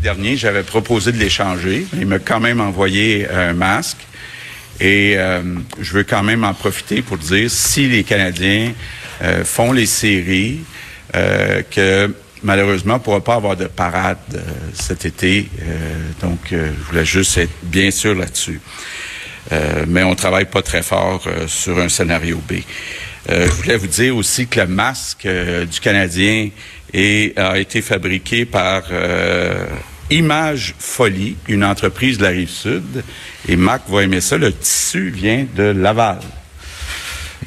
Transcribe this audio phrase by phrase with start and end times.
[0.00, 1.86] dernier, j'avais proposé de l'échanger.
[1.94, 3.98] Il m'a quand même envoyé un masque.
[4.80, 5.42] Et euh,
[5.78, 8.72] je veux quand même en profiter pour dire si les Canadiens
[9.22, 10.60] euh, font les séries,
[11.14, 14.42] euh, que malheureusement, on ne pourra pas avoir de parade
[14.72, 15.50] cet été.
[16.22, 18.60] donc, je voulais juste être bien sûr là-dessus.
[19.86, 22.54] mais on travaille pas très fort sur un scénario B.
[23.28, 26.50] je voulais vous dire aussi que le masque du Canadien
[26.94, 28.82] a été fabriqué par
[30.10, 33.04] Image Folie, une entreprise de la Rive-Sud.
[33.48, 34.36] Et Marc va aimer ça.
[34.36, 36.18] Le tissu vient de Laval.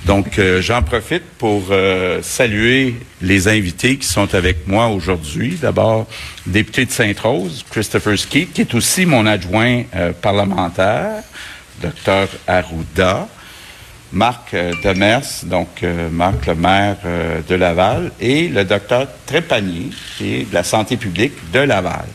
[0.05, 5.57] Donc, euh, j'en profite pour euh, saluer les invités qui sont avec moi aujourd'hui.
[5.61, 6.07] D'abord,
[6.45, 11.23] député de Sainte-Rose, Christopher Skeet, qui est aussi mon adjoint euh, parlementaire,
[11.81, 13.27] docteur Arruda.
[14.13, 16.97] Marc Demers, donc Marc le maire
[17.47, 22.05] de Laval, et le docteur Trépanier, qui est de la santé publique de Laval.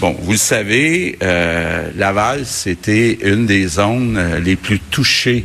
[0.00, 5.44] Bon, vous le savez, euh, Laval, c'était une des zones euh, les plus touchées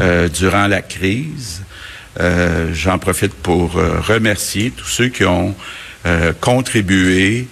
[0.00, 1.62] euh, durant la crise.
[2.74, 5.54] J'en profite pour remercier tous ceux qui ont
[6.42, 7.48] contribué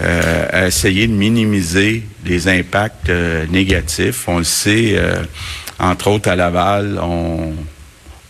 [0.00, 3.08] à essayer de minimiser les impacts
[3.52, 4.24] négatifs.
[4.26, 5.00] On le sait,
[5.80, 7.52] entre autres à Laval, on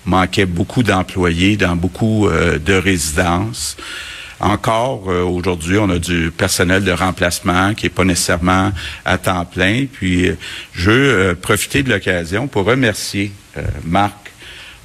[0.06, 3.76] manquait beaucoup d'employés dans beaucoup de résidences.
[4.40, 8.72] Encore euh, aujourd'hui, on a du personnel de remplacement qui est pas nécessairement
[9.04, 9.84] à temps plein.
[9.92, 10.36] Puis, euh,
[10.72, 13.32] je veux euh, profiter de l'occasion pour remercier
[13.84, 14.14] Marc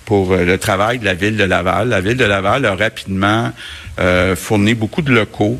[0.03, 1.89] pour le travail de la ville de Laval.
[1.89, 3.51] La ville de Laval a rapidement
[4.35, 5.59] fourni beaucoup de locaux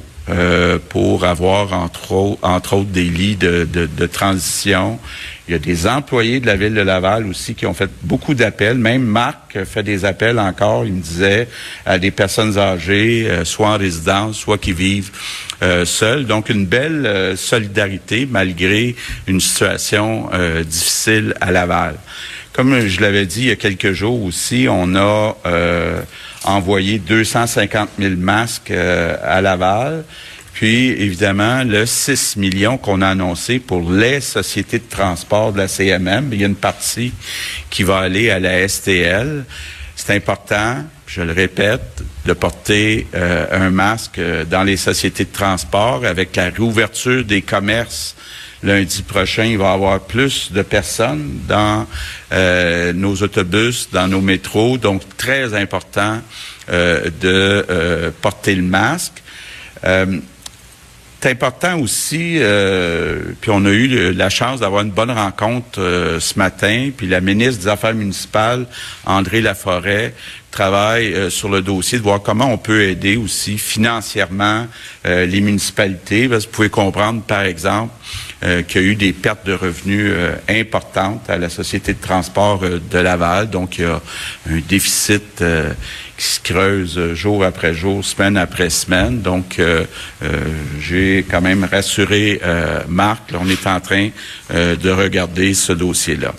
[0.89, 4.99] pour avoir entre, entre autres des lits de, de, de transition
[5.47, 8.33] il y a des employés de la ville de Laval aussi qui ont fait beaucoup
[8.33, 8.77] d'appels.
[8.79, 11.47] Même Marc fait des appels encore, il me disait,
[11.85, 15.11] à des personnes âgées, euh, soit en résidence, soit qui vivent
[15.61, 16.25] euh, seules.
[16.25, 18.95] Donc, une belle euh, solidarité malgré
[19.27, 20.29] une situation
[20.65, 21.95] difficile à Laval.
[22.53, 25.35] Comme je l'avais dit il y a quelques jours aussi, on a
[26.45, 30.03] envoyé 250 000 masques à Laval.
[30.55, 35.67] Puis, évidemment, le 6 millions qu'on a annoncé pour les sociétés de transport de la
[35.67, 37.11] CMM, il y a une partie
[37.69, 39.43] qui va aller à la STL.
[39.97, 45.31] C'est important, je le répète, de porter euh, un masque euh, dans les sociétés de
[45.31, 48.15] transport avec la réouverture des commerces
[48.65, 51.87] lundi prochain, il va y avoir plus de personnes dans
[52.33, 54.77] euh, nos autobus, dans nos métros.
[54.77, 56.21] Donc, très important
[56.67, 59.21] de porter le masque
[61.25, 66.19] c'est important aussi, euh, puis on a eu la chance d'avoir une bonne rencontre euh,
[66.19, 68.67] ce matin, puis la ministre des Affaires municipales,
[69.07, 70.13] André Laforêt,
[70.51, 74.67] travaille euh, sur le dossier de voir comment on peut aider aussi financièrement
[75.03, 76.27] les municipalités.
[76.27, 77.91] vous pouvez comprendre, par exemple,
[78.67, 80.13] qu'il y a eu des pertes de revenus
[80.47, 84.01] importantes à la Société de transport de Laval, donc il y a
[84.49, 85.43] un déficit
[86.17, 89.21] qui se creuse jour après jour, semaine après semaine.
[89.21, 89.83] Donc, euh,
[90.23, 90.41] euh,
[90.79, 93.33] j'ai quand même rassuré euh, Marc.
[93.33, 94.09] on est en train
[94.51, 96.33] de regarder ce dossier-là.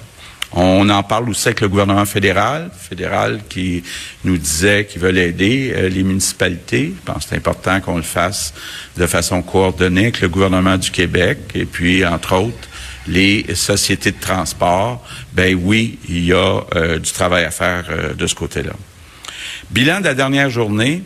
[0.52, 3.82] On en parle aussi avec le gouvernement fédéral, fédéral qui
[4.24, 6.94] nous disait qu'il veut aider les municipalités.
[6.96, 8.54] Je pense que c'est important qu'on le fasse
[8.96, 12.68] de façon coordonnée avec le gouvernement du Québec et puis, entre autres,
[13.08, 15.04] les sociétés de transport.
[15.32, 16.62] Ben oui, il y a
[16.98, 17.84] du travail à faire
[18.16, 18.72] de ce côté-là.
[19.70, 21.02] Bilan de la dernière journée,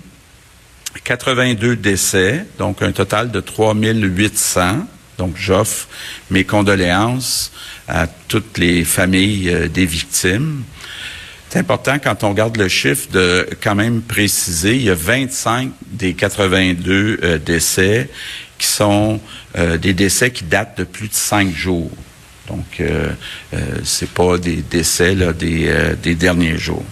[1.04, 4.86] 82 décès, donc un total de 3800.
[5.20, 5.86] Donc, j'offre
[6.30, 7.52] mes condoléances
[7.86, 10.62] à toutes les familles euh, des victimes.
[11.50, 15.72] C'est important quand on regarde le chiffre de quand même préciser, il y a 25
[15.88, 18.08] des 82 euh, décès
[18.56, 19.20] qui sont
[19.58, 21.90] euh, des décès qui datent de plus de cinq jours.
[22.50, 23.12] Donc, euh,
[23.84, 25.72] c'est pas des décès là, des,
[26.02, 26.84] des derniers jours.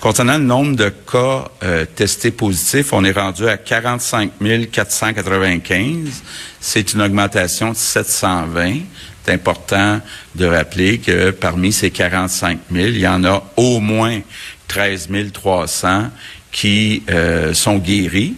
[0.00, 4.32] Concernant le nombre de cas euh, testés positifs, on est rendu à 45
[4.72, 6.22] 495.
[6.58, 8.78] C'est une augmentation de 720.
[9.22, 10.00] C'est important
[10.34, 14.20] de rappeler que parmi ces 45 000, il y en a au moins
[14.68, 16.04] 13 300
[16.50, 18.36] qui euh, sont guéris.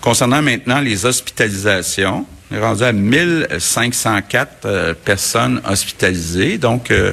[0.00, 7.12] Concernant maintenant les hospitalisations, on est rendu à 1504 euh, personnes hospitalisées, donc euh,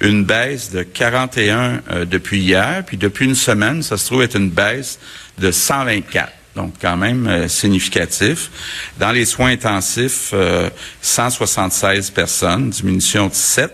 [0.00, 4.36] une baisse de 41 euh, depuis hier, puis depuis une semaine, ça se trouve être
[4.36, 4.98] une baisse
[5.38, 6.30] de 124.
[6.54, 8.48] Donc quand même significatif.
[9.00, 10.32] Dans les soins intensifs,
[11.02, 13.72] 176 personnes, diminution de 7,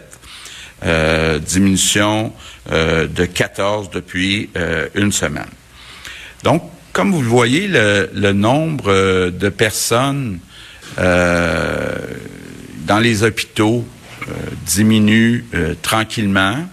[1.43, 2.33] diminution
[2.71, 4.49] de 14 depuis
[4.95, 5.51] une semaine.
[6.43, 6.63] Donc,
[6.95, 10.39] comme vous le voyez, le, le nombre de personnes
[10.97, 11.99] dans
[13.01, 13.85] les hôpitaux
[14.67, 15.45] diminue
[15.83, 16.67] tranquillement.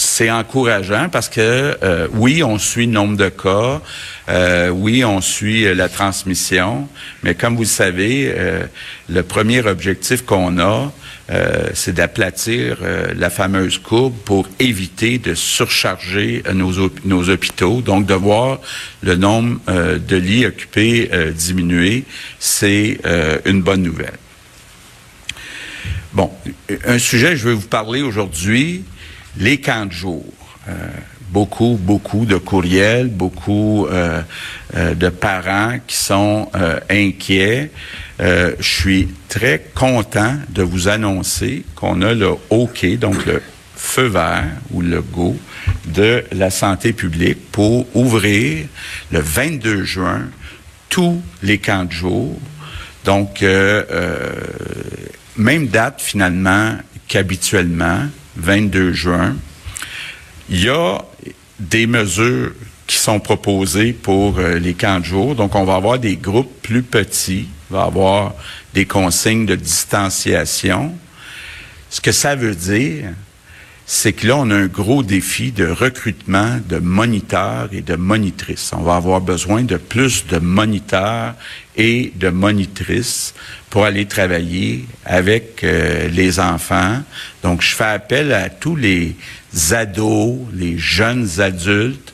[0.00, 3.82] C'est encourageant parce que euh, oui, on suit le nombre de cas,
[4.28, 6.86] euh, oui, on suit euh, la transmission,
[7.24, 8.32] mais comme vous le savez,
[9.08, 10.92] le premier objectif qu'on a,
[11.74, 12.78] c'est d'aplatir
[13.14, 17.82] la fameuse courbe pour éviter de surcharger nos, nos hôpitaux.
[17.82, 18.60] Donc, de voir
[19.02, 22.04] le nombre de lits occupés diminuer,
[22.38, 22.98] c'est
[23.44, 24.18] une bonne nouvelle.
[26.14, 26.30] Bon,
[26.86, 28.84] un sujet je vais vous parler aujourd'hui,
[29.36, 30.24] les camps de jour.
[31.28, 34.22] Euh, beaucoup, beaucoup de courriels, beaucoup euh,
[34.74, 36.50] euh, de parents qui sont
[36.90, 37.70] inquiets.
[38.18, 43.42] je suis très content de vous annoncer qu'on a le OK, donc le
[43.76, 45.36] feu vert ou le go
[45.86, 48.66] de la santé publique pour ouvrir
[49.12, 50.22] le 22 juin
[50.88, 52.36] tous les camps de jour.
[53.04, 53.44] Donc,
[55.36, 56.76] même date finalement
[57.06, 58.00] qu'habituellement,
[58.36, 59.36] 22 juin.
[60.50, 60.98] Il y a
[61.58, 62.52] des mesures
[62.86, 65.34] qui sont proposées pour euh, les camps de jour.
[65.34, 68.34] Donc, on va avoir des groupes plus petits, on va avoir
[68.74, 70.94] des consignes de distanciation.
[71.90, 73.12] Ce que ça veut dire,
[73.90, 78.70] c'est que là, on a un gros défi de recrutement de moniteurs et de monitrices.
[78.76, 81.34] On va avoir besoin de plus de moniteurs
[81.74, 83.34] et de monitrices
[83.70, 87.02] pour aller travailler avec euh, les enfants.
[87.42, 89.16] Donc, je fais appel à tous les
[89.70, 92.12] ados, les jeunes adultes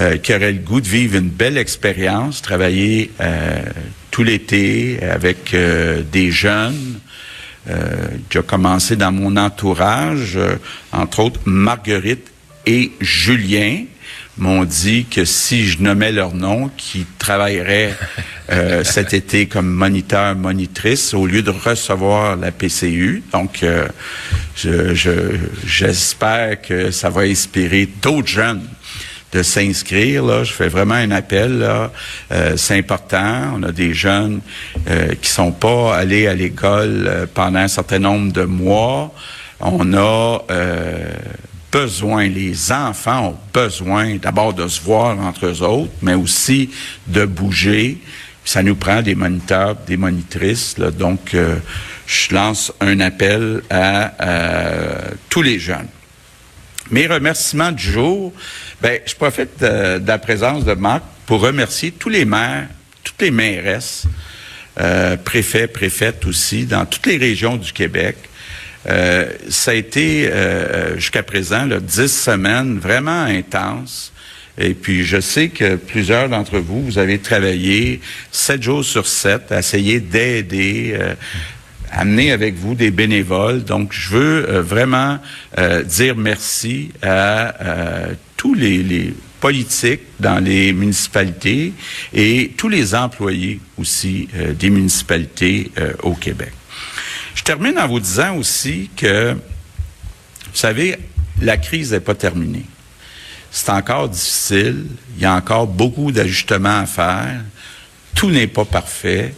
[0.00, 3.62] euh, qui auraient le goût de vivre une belle expérience, travailler euh,
[4.10, 7.05] tout l'été avec des jeunes, euh,
[8.28, 10.56] qui a commencé dans mon entourage, euh,
[10.92, 12.30] entre autres Marguerite
[12.64, 13.84] et Julien
[14.38, 17.96] m'ont dit que si je nommais leur nom, qui travailleraient
[18.50, 23.22] euh, cet été comme moniteur, monitrice, au lieu de recevoir la PCU.
[23.32, 23.64] Donc,
[24.54, 28.62] j'espère je, que ça va inspirer d'autres jeunes
[29.36, 30.24] de s'inscrire.
[30.24, 31.58] Là, je fais vraiment un appel.
[31.58, 31.92] Là.
[32.32, 33.52] Euh, c'est important.
[33.54, 34.40] On a des jeunes
[34.88, 39.12] euh, qui sont pas allés à l'école euh, pendant un certain nombre de mois.
[39.60, 41.14] On a euh,
[41.70, 46.70] besoin, les enfants ont besoin d'abord de se voir entre eux autres, mais aussi
[47.06, 47.98] de bouger.
[48.44, 50.78] Ça nous prend des moniteurs, des monitrices.
[50.78, 51.34] Là, donc,
[52.06, 54.12] je lance un appel à
[55.28, 55.88] tous les jeunes.
[56.90, 58.32] Mes remerciements du jour,
[58.80, 62.68] ben, je profite de, la présence de Marc pour remercier tous les maires,
[63.02, 64.04] toutes les mairesses,
[64.78, 68.16] euh, préfets, préfètes aussi, dans toutes les régions du Québec.
[68.88, 74.12] Euh, ça a été euh, jusqu'à présent dix semaines vraiment intenses.
[74.58, 78.00] Et puis, je sais que plusieurs d'entre vous, vous avez travaillé
[78.30, 81.14] sept jours sur sept à essayer d'aider, euh,
[81.90, 83.64] amener avec vous des bénévoles.
[83.64, 85.18] Donc, je veux euh, vraiment
[85.58, 91.74] euh, dire merci à euh, tous les, politiques dans les municipalités
[92.12, 94.28] et tous les employés aussi
[94.58, 95.70] des municipalités
[96.02, 96.52] au Québec.
[97.34, 99.38] Je termine en vous disant aussi que, vous
[100.54, 100.96] savez,
[101.42, 102.64] la crise n'est pas terminée.
[103.50, 104.86] C'est encore difficile.
[105.16, 107.40] Il y a encore beaucoup d'ajustements à faire.
[108.14, 109.34] Tout n'est pas parfait.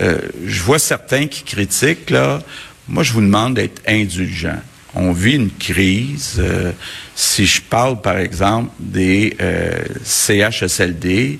[0.00, 2.40] Euh, je vois certains qui critiquent, là.
[2.88, 4.60] Moi, je vous demande d'être indulgent.
[4.94, 6.36] On vit une crise.
[6.38, 6.72] Euh,
[7.14, 11.38] si je parle, par exemple, des euh, CHSLD,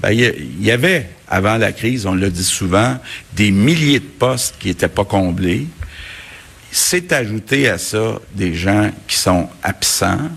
[0.00, 2.98] ben, il y, avait, avant la crise, on l'a dit souvent,
[3.34, 5.66] des milliers de postes qui n'étaient pas comblés.
[6.70, 10.30] C'est ajouté à ça des gens qui sont absents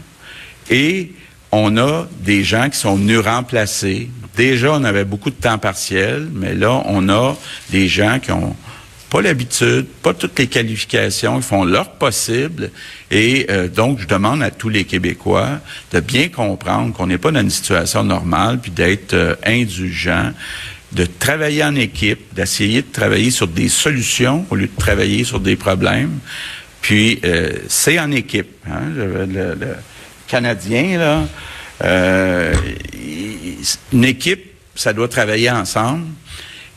[0.69, 1.11] et
[1.51, 4.09] on a des gens qui sont venus remplacer.
[4.37, 7.35] Déjà, on avait beaucoup de temps partiel, mais là, on a
[7.71, 8.55] des gens qui ont
[9.09, 12.69] pas l'habitude, pas toutes les qualifications, ils font leur possible.
[13.09, 15.59] Et euh, donc, je demande à tous les Québécois
[15.91, 20.31] de bien comprendre qu'on n'est pas dans une situation normale, puis d'être euh, indulgent,
[20.91, 25.39] de travailler en équipe, d'essayer de travailler sur des solutions au lieu de travailler sur
[25.39, 26.19] des problèmes.
[26.81, 28.49] Puis, euh, c'est en équipe.
[28.69, 29.55] Hein, le,
[30.27, 31.23] Canadien, là,
[31.83, 32.53] euh,
[33.93, 36.05] une équipe, ça doit travailler ensemble.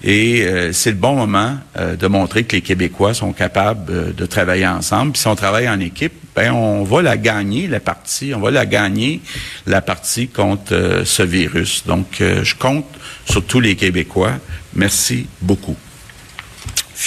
[0.02, 4.26] Et euh, c'est le bon moment euh, de montrer que les Québécois sont capables de
[4.26, 5.12] travailler ensemble.
[5.12, 8.50] Puis si on travaille en équipe, ben on va la gagner la partie, on va
[8.50, 9.21] la gagner
[9.66, 11.85] la partie contre ce virus.
[11.87, 12.87] Donc je compte
[13.28, 14.33] sur tous les Québécois.
[14.75, 15.76] Merci beaucoup.